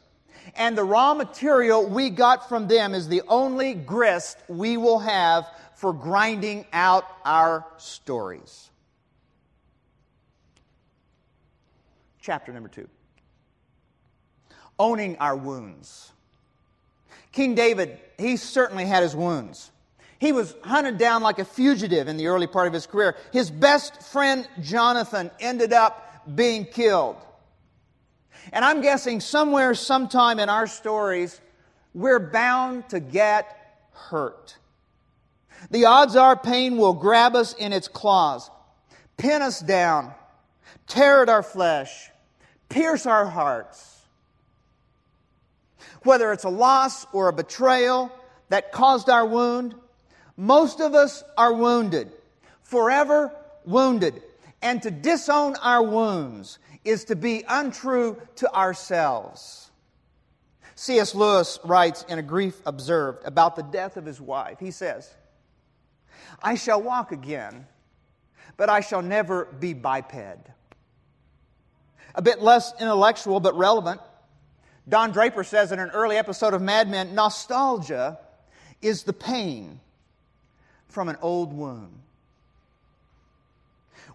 and 0.57 0.77
the 0.77 0.85
raw 0.85 1.15
material 1.15 1.87
we 1.87 2.11
got 2.11 2.49
from 2.49 2.69
them 2.69 2.95
is 2.95 3.09
the 3.09 3.23
only 3.29 3.75
grist 3.75 4.39
we 4.49 4.77
will 4.77 5.01
have 5.01 5.47
for 5.75 5.93
grinding 5.93 6.67
out 6.73 7.05
our 7.25 7.67
stories. 7.79 8.71
Chapter 12.21 12.53
number 12.53 12.69
two 12.69 12.89
Owning 14.79 15.17
our 15.19 15.37
wounds. 15.37 16.13
King 17.33 17.55
David, 17.55 17.99
he 18.19 18.37
certainly 18.37 18.87
had 18.87 19.03
his 19.03 19.15
wounds. 19.15 19.71
He 20.21 20.33
was 20.33 20.55
hunted 20.63 20.99
down 20.99 21.23
like 21.23 21.39
a 21.39 21.47
fugitive 21.47 22.07
in 22.07 22.19
the 22.19 22.27
early 22.27 22.47
part 22.47 22.67
of 22.67 22.75
his 22.75 22.87
career. 22.87 23.17
His 23.33 23.51
best 23.51 24.03
friend, 24.03 24.47
Jonathan, 24.61 25.31
ended 25.41 25.73
up 25.73 26.37
being 26.37 26.67
killed. 26.67 27.17
And 28.53 28.63
I'm 28.63 28.83
guessing 28.83 29.21
somewhere, 29.21 29.75
sometime 29.75 30.39
in 30.39 30.51
our 30.51 30.67
stories, 30.67 31.41
we're 31.95 32.21
bound 32.21 32.91
to 32.91 33.01
get 33.01 33.57
hurt. 33.93 34.59
The 35.71 35.87
odds 35.87 36.17
are 36.17 36.37
pain 36.37 36.77
will 36.77 36.95
grab 36.95 37.35
us 37.35 37.55
in 37.55 37.73
its 37.73 37.89
claws, 37.89 38.51
pin 39.17 39.41
us 39.41 39.61
down, 39.61 40.13
tear 40.87 41.23
at 41.23 41.31
our 41.31 41.43
flesh, 41.43 42.11
pierce 42.69 43.07
our 43.07 43.25
hearts. 43.25 44.03
Whether 46.03 46.31
it's 46.33 46.45
a 46.45 46.51
loss 46.51 47.07
or 47.15 47.29
a 47.29 47.33
betrayal 47.33 48.13
that 48.51 48.73
caused 48.73 49.09
our 49.09 49.25
wound, 49.25 49.75
most 50.37 50.81
of 50.81 50.95
us 50.95 51.23
are 51.37 51.53
wounded, 51.53 52.13
forever 52.63 53.33
wounded. 53.65 54.23
And 54.63 54.83
to 54.83 54.91
disown 54.91 55.57
our 55.57 55.83
wounds 55.83 56.59
is 56.85 57.05
to 57.07 57.17
be 57.17 57.45
untrue 57.49 58.21
to 58.37 58.55
ourselves. 58.55 59.71
C.S. 60.75 61.15
Lewis 61.15 61.59
writes 61.65 62.05
in 62.09 62.19
A 62.19 62.23
Grief 62.23 62.61
Observed 62.65 63.27
about 63.27 63.57
the 63.57 63.63
death 63.63 63.97
of 63.97 64.07
his 64.07 64.21
wife. 64.21 64.59
He 64.59 64.71
says, 64.71 65.13
I 66.43 66.55
shall 66.55 66.81
walk 66.81 67.13
again, 67.13 67.67
but 68.57 68.71
I 68.71 68.81
shall 68.81 69.03
never 69.03 69.45
be 69.45 69.75
biped. 69.75 70.49
A 72.15 72.23
bit 72.23 72.41
less 72.41 72.73
intellectual 72.81 73.41
but 73.41 73.57
relevant, 73.57 74.01
Don 74.89 75.13
Draper 75.13 75.45
says 75.45 75.71
in 75.71 75.79
an 75.79 75.91
early 75.91 76.17
episode 76.17 76.55
of 76.55 76.63
Mad 76.63 76.89
Men 76.89 77.15
nostalgia 77.15 78.19
is 78.81 79.05
the 79.05 79.13
pain 79.13 79.81
from 80.91 81.09
an 81.09 81.17
old 81.23 81.53
wound. 81.53 82.01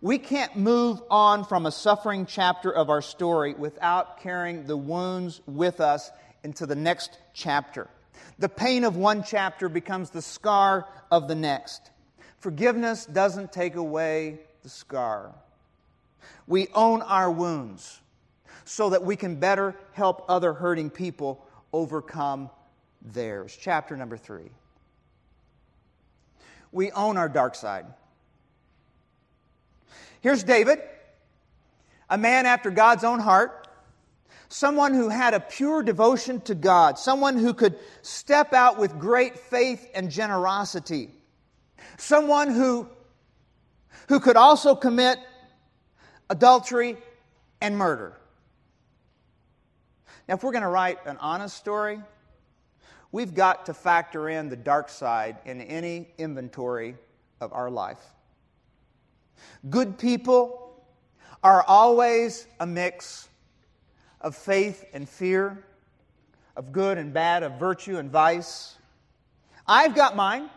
We 0.02 0.18
can't 0.20 0.56
move 0.56 1.02
on 1.10 1.46
from 1.46 1.66
a 1.66 1.72
suffering 1.72 2.26
chapter 2.26 2.72
of 2.72 2.90
our 2.90 3.02
story 3.02 3.54
without 3.54 4.20
carrying 4.20 4.66
the 4.66 4.78
wounds 4.78 5.42
with 5.48 5.80
us 5.80 6.12
into 6.44 6.66
the 6.66 6.76
next 6.76 7.18
chapter. 7.34 7.88
The 8.38 8.50
pain 8.50 8.84
of 8.84 8.98
one 8.98 9.24
chapter 9.24 9.70
becomes 9.70 10.10
the 10.10 10.22
scar 10.22 10.88
of 11.12 11.28
the 11.28 11.36
next. 11.36 11.90
Forgiveness 12.40 13.06
doesn't 13.06 13.52
take 13.52 13.76
away 13.76 14.40
the 14.64 14.70
scar. 14.70 15.34
We 16.48 16.68
own 16.74 17.02
our 17.02 17.32
wounds 17.32 18.02
so 18.66 18.90
that 18.90 19.04
we 19.04 19.16
can 19.16 19.36
better 19.36 19.76
help 19.94 20.26
other 20.28 20.54
hurting 20.54 20.90
people 20.90 21.46
overcome 21.72 22.50
theirs. 23.02 23.58
Chapter 23.60 23.96
number 23.96 24.18
three. 24.18 24.50
We 26.76 26.92
own 26.92 27.16
our 27.16 27.30
dark 27.30 27.56
side. 27.56 27.86
Here's 30.20 30.44
David, 30.44 30.80
a 32.10 32.18
man 32.18 32.46
after 32.46 32.70
God's 32.70 33.06
own 33.06 33.20
heart, 33.20 33.70
someone 34.50 34.94
who 34.94 35.08
had 35.08 35.34
a 35.34 35.40
pure 35.40 35.84
devotion 35.84 36.42
to 36.42 36.54
God, 36.54 37.00
someone 37.00 37.38
who 37.38 37.54
could 37.54 37.80
step 38.02 38.52
out 38.52 38.78
with 38.78 39.00
great 39.00 39.40
faith 39.40 39.90
and 39.96 40.12
generosity, 40.12 41.12
someone 41.96 42.50
who, 42.50 42.90
who 44.10 44.20
could 44.20 44.36
also 44.36 44.76
commit 44.76 45.18
adultery 46.30 46.98
and 47.62 47.78
murder. 47.78 48.18
Now, 50.28 50.36
if 50.36 50.44
we're 50.44 50.52
going 50.52 50.62
to 50.64 50.68
write 50.68 50.98
an 51.06 51.16
honest 51.22 51.56
story, 51.56 52.02
we've 53.16 53.34
got 53.34 53.68
to 53.68 53.74
factor 53.74 54.28
in 54.28 54.50
the 54.50 54.58
dark 54.58 54.90
side 54.90 55.38
in 55.46 55.62
any 55.62 56.06
inventory 56.18 56.98
of 57.40 57.54
our 57.54 57.72
life. 57.72 58.02
Good 59.70 59.98
people 59.98 60.84
are 61.42 61.64
always 61.66 62.46
a 62.60 62.68
mix 62.68 63.30
of 64.20 64.36
faith 64.36 64.84
and 64.92 65.08
fear, 65.08 65.64
of 66.58 66.74
good 66.74 66.98
and 66.98 67.14
bad, 67.14 67.44
of 67.44 67.58
virtue 67.58 68.00
and 68.00 68.12
vice. 68.12 68.76
I've 69.66 69.96
got 69.96 70.18
mine. 70.18 70.50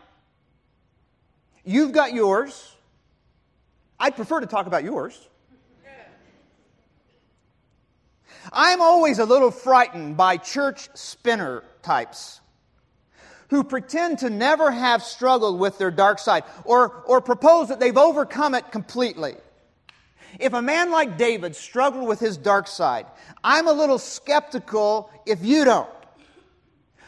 You've 1.63 1.93
got 1.93 2.11
yours. 2.11 2.75
I'd 3.97 4.17
prefer 4.17 4.41
to 4.41 4.47
talk 4.47 4.67
about 4.67 4.83
yours. 4.83 5.29
I'm 8.51 8.81
always 8.81 9.19
a 9.19 9.25
little 9.25 9.51
frightened 9.51 10.17
by 10.17 10.35
church 10.35 10.89
spinner 10.93 11.63
types 11.81 12.41
who 13.49 13.63
pretend 13.63 14.19
to 14.19 14.29
never 14.29 14.71
have 14.71 15.03
struggled 15.03 15.59
with 15.59 15.77
their 15.77 15.91
dark 15.91 16.19
side 16.19 16.43
or, 16.65 17.03
or 17.05 17.21
propose 17.21 17.69
that 17.69 17.79
they've 17.79 17.97
overcome 17.97 18.55
it 18.55 18.71
completely. 18.71 19.35
If 20.39 20.53
a 20.53 20.61
man 20.61 20.91
like 20.91 21.17
David 21.17 21.55
struggled 21.55 22.07
with 22.07 22.19
his 22.19 22.37
dark 22.37 22.67
side, 22.67 23.07
I'm 23.43 23.67
a 23.67 23.73
little 23.73 23.97
skeptical 23.97 25.09
if 25.25 25.43
you 25.43 25.65
don't. 25.65 25.89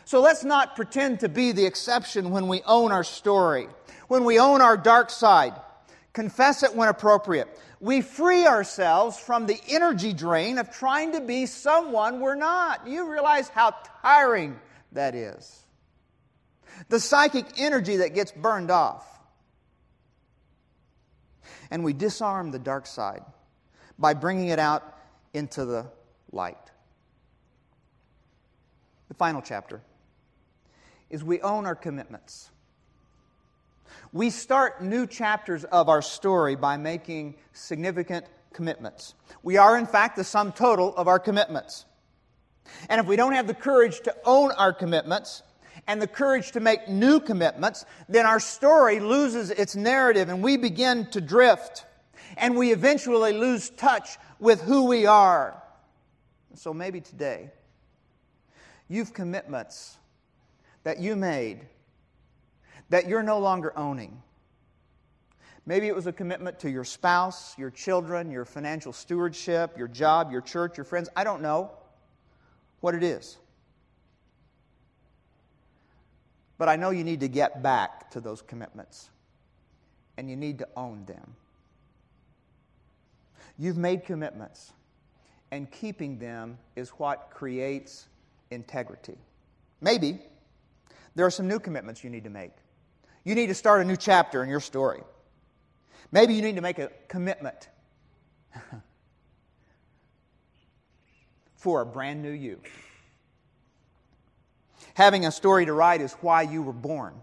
So 0.05 0.19
let's 0.19 0.43
not 0.43 0.75
pretend 0.75 1.19
to 1.21 1.29
be 1.29 1.51
the 1.51 1.65
exception 1.65 2.31
when 2.31 2.47
we 2.47 2.61
own 2.65 2.91
our 2.91 3.03
story, 3.03 3.67
when 4.07 4.25
we 4.25 4.39
own 4.39 4.61
our 4.61 4.75
dark 4.75 5.09
side. 5.09 5.53
Confess 6.13 6.63
it 6.63 6.75
when 6.75 6.89
appropriate 6.89 7.47
we 7.81 8.01
free 8.01 8.45
ourselves 8.45 9.17
from 9.17 9.47
the 9.47 9.59
energy 9.67 10.13
drain 10.13 10.59
of 10.59 10.71
trying 10.71 11.13
to 11.13 11.19
be 11.19 11.47
someone 11.47 12.19
we're 12.19 12.35
not. 12.35 12.87
You 12.87 13.11
realize 13.11 13.49
how 13.49 13.73
tiring 14.03 14.59
that 14.91 15.15
is. 15.15 15.65
The 16.89 16.99
psychic 16.99 17.45
energy 17.57 17.97
that 17.97 18.13
gets 18.13 18.31
burned 18.31 18.71
off. 18.71 19.07
And 21.69 21.83
we 21.83 21.93
disarm 21.93 22.51
the 22.51 22.59
dark 22.59 22.85
side 22.85 23.23
by 23.97 24.13
bringing 24.13 24.49
it 24.49 24.59
out 24.59 24.97
into 25.33 25.65
the 25.65 25.85
light. 26.31 26.57
The 29.07 29.13
final 29.13 29.41
chapter 29.41 29.81
is 31.09 31.23
we 31.23 31.41
own 31.41 31.65
our 31.65 31.75
commitments. 31.75 32.49
We 34.13 34.29
start 34.29 34.81
new 34.81 35.07
chapters 35.07 35.63
of 35.63 35.87
our 35.87 36.01
story 36.01 36.55
by 36.55 36.77
making 36.77 37.35
significant 37.53 38.25
commitments. 38.53 39.13
We 39.43 39.57
are, 39.57 39.77
in 39.77 39.85
fact, 39.85 40.17
the 40.17 40.23
sum 40.23 40.51
total 40.51 40.95
of 40.95 41.07
our 41.07 41.19
commitments. 41.19 41.85
And 42.89 42.99
if 42.99 43.07
we 43.07 43.15
don't 43.15 43.33
have 43.33 43.47
the 43.47 43.53
courage 43.53 44.01
to 44.01 44.15
own 44.25 44.51
our 44.51 44.73
commitments 44.73 45.43
and 45.87 46.01
the 46.01 46.07
courage 46.07 46.51
to 46.51 46.59
make 46.59 46.87
new 46.87 47.19
commitments, 47.19 47.85
then 48.07 48.25
our 48.25 48.39
story 48.39 48.99
loses 48.99 49.49
its 49.49 49.75
narrative 49.75 50.29
and 50.29 50.43
we 50.43 50.57
begin 50.57 51.05
to 51.11 51.21
drift. 51.21 51.85
And 52.37 52.55
we 52.55 52.71
eventually 52.71 53.33
lose 53.33 53.69
touch 53.71 54.17
with 54.39 54.61
who 54.61 54.85
we 54.85 55.05
are. 55.05 55.61
So 56.55 56.73
maybe 56.73 57.01
today, 57.01 57.49
you've 58.87 59.13
commitments 59.13 59.97
that 60.83 60.99
you 60.99 61.15
made 61.15 61.65
that 62.89 63.07
you're 63.07 63.23
no 63.23 63.39
longer 63.39 63.77
owning. 63.77 64.21
Maybe 65.65 65.87
it 65.87 65.95
was 65.95 66.07
a 66.07 66.11
commitment 66.11 66.59
to 66.59 66.69
your 66.69 66.83
spouse, 66.83 67.57
your 67.57 67.69
children, 67.69 68.31
your 68.31 68.45
financial 68.45 68.91
stewardship, 68.91 69.77
your 69.77 69.87
job, 69.87 70.31
your 70.31 70.41
church, 70.41 70.77
your 70.77 70.83
friends. 70.83 71.07
I 71.15 71.23
don't 71.23 71.41
know 71.41 71.71
what 72.81 72.95
it 72.95 73.03
is. 73.03 73.37
But 76.61 76.69
I 76.69 76.75
know 76.75 76.91
you 76.91 77.03
need 77.03 77.21
to 77.21 77.27
get 77.27 77.63
back 77.63 78.11
to 78.11 78.21
those 78.21 78.43
commitments, 78.43 79.09
and 80.15 80.29
you 80.29 80.35
need 80.35 80.59
to 80.59 80.67
own 80.77 81.05
them. 81.05 81.35
You've 83.57 83.79
made 83.79 84.05
commitments, 84.05 84.71
and 85.49 85.71
keeping 85.71 86.19
them 86.19 86.59
is 86.75 86.89
what 86.89 87.31
creates 87.31 88.07
integrity. 88.51 89.17
Maybe 89.81 90.19
there 91.15 91.25
are 91.25 91.31
some 91.31 91.47
new 91.47 91.57
commitments 91.57 92.03
you 92.03 92.11
need 92.11 92.25
to 92.25 92.29
make. 92.29 92.51
You 93.23 93.33
need 93.33 93.47
to 93.47 93.55
start 93.55 93.81
a 93.81 93.83
new 93.83 93.97
chapter 93.97 94.43
in 94.43 94.49
your 94.51 94.59
story. 94.59 95.01
Maybe 96.11 96.35
you 96.35 96.43
need 96.43 96.57
to 96.57 96.61
make 96.61 96.77
a 96.77 96.91
commitment 97.07 97.69
for 101.55 101.81
a 101.81 101.87
brand 101.87 102.21
new 102.21 102.29
you. 102.29 102.59
Having 104.93 105.25
a 105.25 105.31
story 105.31 105.65
to 105.65 105.73
write 105.73 106.01
is 106.01 106.13
why 106.13 106.43
you 106.43 106.61
were 106.61 106.73
born. 106.73 107.13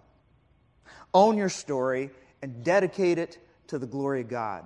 Own 1.12 1.36
your 1.36 1.48
story 1.48 2.10
and 2.42 2.64
dedicate 2.64 3.18
it 3.18 3.38
to 3.68 3.78
the 3.78 3.86
glory 3.86 4.22
of 4.22 4.28
God. 4.28 4.64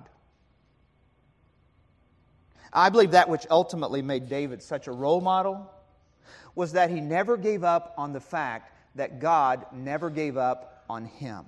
I 2.73 2.88
believe 2.88 3.11
that 3.11 3.28
which 3.28 3.47
ultimately 3.50 4.02
made 4.02 4.28
David 4.28 4.62
such 4.62 4.87
a 4.87 4.92
role 4.92 5.21
model 5.21 5.71
was 6.54 6.73
that 6.73 6.90
he 6.90 7.00
never 7.00 7.37
gave 7.37 7.64
up 7.64 7.94
on 7.99 8.12
the 8.12 8.21
fact 8.21 8.73
that 8.94 9.21
God 9.21 9.66
never 9.73 10.11
gave 10.11 10.37
up 10.37 10.85
on 10.88 11.04
him. 11.04 11.44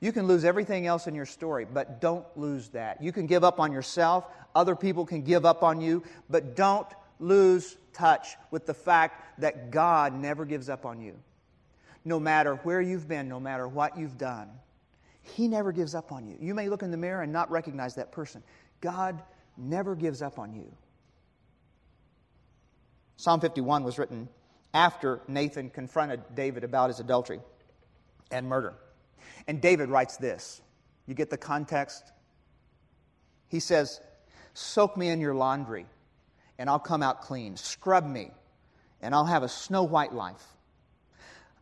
You 0.00 0.12
can 0.12 0.26
lose 0.26 0.44
everything 0.44 0.86
else 0.86 1.06
in 1.06 1.14
your 1.14 1.26
story, 1.26 1.64
but 1.64 2.00
don't 2.00 2.24
lose 2.36 2.68
that. 2.68 3.02
You 3.02 3.10
can 3.10 3.26
give 3.26 3.42
up 3.42 3.58
on 3.58 3.72
yourself, 3.72 4.24
other 4.54 4.76
people 4.76 5.04
can 5.04 5.22
give 5.22 5.44
up 5.44 5.62
on 5.62 5.80
you, 5.80 6.04
but 6.30 6.54
don't 6.54 6.86
lose 7.18 7.76
touch 7.98 8.36
with 8.50 8.66
the 8.66 8.74
fact 8.74 9.40
that 9.40 9.70
God 9.70 10.14
never 10.14 10.44
gives 10.44 10.68
up 10.68 10.86
on 10.86 11.00
you. 11.00 11.14
No 12.04 12.20
matter 12.20 12.56
where 12.56 12.80
you've 12.80 13.08
been, 13.08 13.28
no 13.28 13.40
matter 13.40 13.66
what 13.66 13.98
you've 13.98 14.18
done, 14.18 14.48
He 15.22 15.48
never 15.48 15.72
gives 15.72 15.94
up 15.94 16.12
on 16.12 16.26
you. 16.26 16.36
You 16.40 16.54
may 16.54 16.68
look 16.68 16.82
in 16.82 16.90
the 16.90 16.96
mirror 16.96 17.22
and 17.22 17.32
not 17.32 17.50
recognize 17.50 17.96
that 17.96 18.12
person. 18.12 18.42
God 18.80 19.20
never 19.56 19.94
gives 19.94 20.22
up 20.22 20.38
on 20.38 20.54
you. 20.54 20.72
Psalm 23.16 23.40
51 23.40 23.82
was 23.82 23.98
written 23.98 24.28
after 24.72 25.20
Nathan 25.26 25.70
confronted 25.70 26.22
David 26.34 26.62
about 26.62 26.88
his 26.88 27.00
adultery 27.00 27.40
and 28.30 28.48
murder. 28.48 28.74
And 29.48 29.60
David 29.60 29.88
writes 29.88 30.16
this. 30.16 30.60
You 31.06 31.14
get 31.14 31.30
the 31.30 31.38
context? 31.38 32.12
He 33.48 33.60
says, 33.60 34.00
Soak 34.54 34.96
me 34.96 35.08
in 35.08 35.20
your 35.20 35.34
laundry, 35.34 35.86
and 36.58 36.68
I'll 36.68 36.78
come 36.78 37.02
out 37.02 37.22
clean. 37.22 37.56
Scrub 37.56 38.06
me, 38.06 38.30
and 39.00 39.14
I'll 39.14 39.24
have 39.24 39.42
a 39.42 39.48
snow 39.48 39.84
white 39.84 40.12
life. 40.12 40.44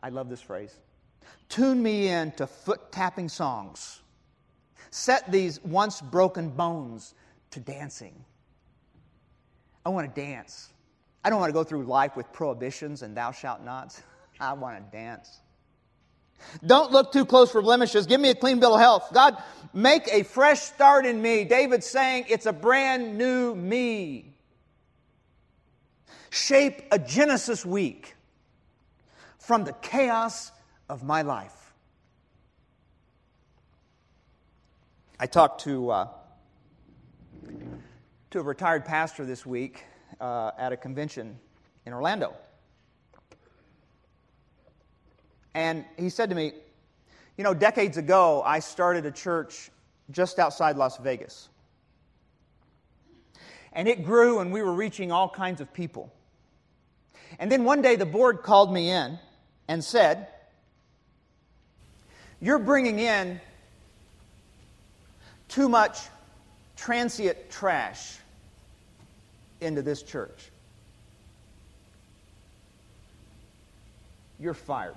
I 0.01 0.09
love 0.09 0.29
this 0.29 0.41
phrase. 0.41 0.73
Tune 1.49 1.81
me 1.81 2.07
in 2.07 2.31
to 2.33 2.47
foot 2.47 2.91
tapping 2.91 3.29
songs. 3.29 4.01
Set 4.89 5.31
these 5.31 5.63
once 5.63 6.01
broken 6.01 6.49
bones 6.49 7.13
to 7.51 7.59
dancing. 7.59 8.13
I 9.85 9.89
want 9.89 10.13
to 10.13 10.21
dance. 10.21 10.69
I 11.23 11.29
don't 11.29 11.39
want 11.39 11.49
to 11.49 11.53
go 11.53 11.63
through 11.63 11.85
life 11.85 12.15
with 12.15 12.31
prohibitions 12.33 13.01
and 13.01 13.15
thou 13.15 13.31
shalt 13.31 13.61
nots. 13.61 14.01
I 14.39 14.53
want 14.53 14.77
to 14.77 14.97
dance. 14.97 15.41
Don't 16.65 16.91
look 16.91 17.11
too 17.11 17.25
close 17.25 17.51
for 17.51 17.61
blemishes. 17.61 18.05
Give 18.05 18.21
me 18.21 18.29
a 18.29 18.35
clean 18.35 18.59
bill 18.59 18.75
of 18.75 18.79
health. 18.79 19.09
God, 19.13 19.41
make 19.73 20.07
a 20.11 20.23
fresh 20.23 20.59
start 20.59 21.05
in 21.05 21.21
me. 21.21 21.45
David's 21.45 21.87
saying 21.87 22.25
it's 22.29 22.45
a 22.45 22.53
brand 22.53 23.17
new 23.17 23.55
me. 23.55 24.36
Shape 26.37 26.83
a 26.91 26.99
Genesis 26.99 27.65
week 27.65 28.15
from 29.39 29.63
the 29.63 29.73
chaos 29.73 30.51
of 30.87 31.03
my 31.03 31.23
life. 31.23 31.73
I 35.19 35.25
talked 35.25 35.61
to, 35.63 35.89
uh, 35.89 36.07
to 38.29 38.39
a 38.39 38.43
retired 38.43 38.85
pastor 38.85 39.25
this 39.25 39.47
week 39.47 39.83
uh, 40.21 40.51
at 40.59 40.71
a 40.71 40.77
convention 40.77 41.39
in 41.87 41.93
Orlando. 41.93 42.35
And 45.55 45.85
he 45.97 46.09
said 46.09 46.29
to 46.29 46.35
me, 46.35 46.53
You 47.35 47.43
know, 47.45 47.55
decades 47.55 47.97
ago, 47.97 48.43
I 48.45 48.59
started 48.59 49.07
a 49.07 49.11
church 49.11 49.71
just 50.11 50.37
outside 50.37 50.77
Las 50.77 50.97
Vegas. 50.97 51.49
And 53.73 53.87
it 53.87 54.05
grew, 54.05 54.37
and 54.37 54.51
we 54.51 54.61
were 54.61 54.73
reaching 54.73 55.11
all 55.11 55.29
kinds 55.29 55.61
of 55.61 55.73
people. 55.73 56.13
And 57.39 57.51
then 57.51 57.63
one 57.63 57.81
day, 57.81 57.95
the 57.95 58.05
board 58.05 58.41
called 58.43 58.71
me 58.71 58.89
in 58.89 59.19
and 59.67 59.83
said, 59.83 60.27
You're 62.39 62.59
bringing 62.59 62.99
in 62.99 63.39
too 65.47 65.69
much 65.69 65.99
transient 66.75 67.49
trash 67.49 68.17
into 69.61 69.81
this 69.81 70.03
church. 70.03 70.51
You're 74.39 74.53
fired. 74.53 74.95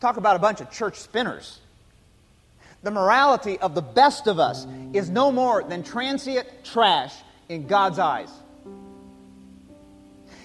Talk 0.00 0.16
about 0.16 0.36
a 0.36 0.38
bunch 0.38 0.60
of 0.60 0.70
church 0.70 0.96
spinners. 0.96 1.58
The 2.82 2.90
morality 2.90 3.58
of 3.58 3.74
the 3.74 3.82
best 3.82 4.26
of 4.26 4.38
us 4.38 4.66
is 4.92 5.10
no 5.10 5.32
more 5.32 5.64
than 5.64 5.82
transient 5.82 6.46
trash 6.64 7.14
in 7.48 7.66
God's 7.66 7.98
eyes. 7.98 8.28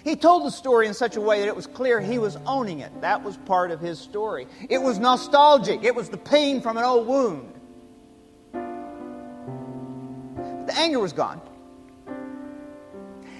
He 0.04 0.16
told 0.16 0.46
the 0.46 0.52
story 0.52 0.88
in 0.88 0.94
such 0.94 1.16
a 1.16 1.22
way 1.22 1.42
that 1.42 1.48
it 1.48 1.56
was 1.56 1.68
clear 1.68 2.02
he 2.02 2.18
was 2.18 2.38
owning 2.48 2.80
it. 2.80 3.02
That 3.02 3.24
was 3.24 3.38
part 3.38 3.72
of 3.72 3.80
his 3.80 4.00
story. 4.00 4.48
It 4.70 4.82
was 4.82 5.00
nostalgic, 5.00 5.84
it 5.84 5.96
was 5.96 6.10
the 6.10 6.18
pain 6.18 6.62
from 6.62 6.78
an 6.78 6.84
old 6.84 7.08
wound. 7.08 7.48
The 10.68 10.78
anger 10.78 11.00
was 11.00 11.14
gone. 11.14 11.42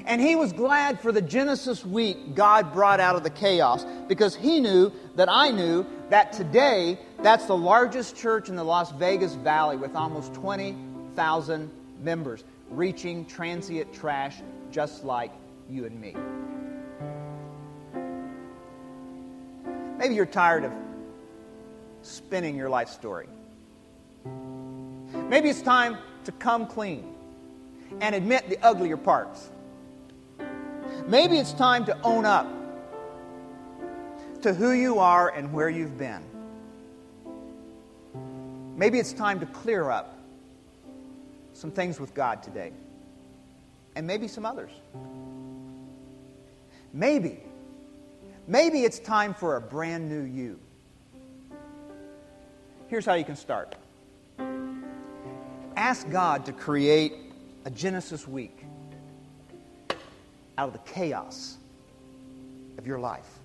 And 0.06 0.20
he 0.20 0.36
was 0.36 0.52
glad 0.52 1.00
for 1.00 1.12
the 1.12 1.22
Genesis 1.22 1.86
week 1.86 2.36
God 2.36 2.74
brought 2.74 3.00
out 3.00 3.16
of 3.16 3.24
the 3.24 3.30
chaos 3.30 3.86
because 4.08 4.36
he 4.36 4.60
knew 4.60 4.92
that 5.16 5.30
I 5.30 5.52
knew 5.52 5.86
that 6.10 6.34
today 6.34 7.00
that's 7.22 7.46
the 7.46 7.56
largest 7.56 8.18
church 8.18 8.50
in 8.50 8.56
the 8.56 8.64
Las 8.64 8.92
Vegas 8.92 9.36
Valley 9.36 9.78
with 9.78 9.96
almost 9.96 10.34
20,000 10.34 11.72
members, 12.02 12.44
reaching 12.70 13.26
transient 13.26 13.94
trash 13.94 14.42
just 14.72 15.04
like 15.04 15.32
you 15.70 15.86
and 15.86 16.00
me. 16.00 16.16
Maybe 20.12 20.18
you're 20.18 20.26
tired 20.26 20.66
of 20.66 20.74
spinning 22.02 22.58
your 22.58 22.70
life 22.70 22.90
story. 22.90 23.28
Maybe 25.30 25.48
it's 25.48 25.62
time 25.62 25.98
to 26.26 26.34
come 26.34 26.68
clean 26.68 27.16
and 28.02 28.14
admit 28.14 28.50
the 28.50 28.58
uglier 28.62 28.98
parts. 28.98 29.50
Maybe 31.08 31.38
it's 31.38 31.54
time 31.54 31.86
to 31.86 31.98
own 32.02 32.26
up 32.26 32.46
to 34.42 34.54
who 34.54 34.74
you 34.74 35.00
are 35.00 35.30
and 35.30 35.54
where 35.54 35.70
you've 35.70 35.98
been. 35.98 36.22
Maybe 38.76 39.00
it's 39.00 39.14
time 39.14 39.40
to 39.40 39.46
clear 39.46 39.90
up 39.90 40.20
some 41.54 41.72
things 41.72 42.02
with 42.02 42.14
God 42.14 42.44
today, 42.44 42.74
and 43.96 44.06
maybe 44.06 44.28
some 44.28 44.46
others. 44.46 44.72
Maybe, 46.92 47.40
maybe 48.48 48.84
it's 48.84 49.00
time 49.00 49.34
for 49.34 49.56
a 49.56 49.62
brand 49.62 50.10
new 50.10 50.22
you. 50.22 50.60
Here's 52.88 53.06
how 53.06 53.14
you 53.14 53.26
can 53.26 53.36
start 53.36 53.76
ask 55.76 56.10
God 56.10 56.46
to 56.46 56.54
create 56.54 57.14
a 57.66 57.72
Genesis 57.72 58.28
week 58.28 58.66
out 60.58 60.68
of 60.68 60.74
the 60.74 60.92
chaos 60.92 61.58
of 62.78 62.86
your 62.86 63.00
life. 63.00 63.41